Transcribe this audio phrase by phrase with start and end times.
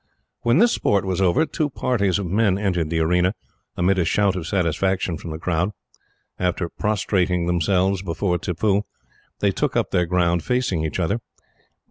[0.41, 3.35] When this sport was over, two parties of men entered the arena,
[3.77, 5.73] amid a shout of satisfaction from the crowd.
[6.39, 8.81] After prostrating themselves before Tippoo,
[9.41, 11.19] they took up their ground facing each other.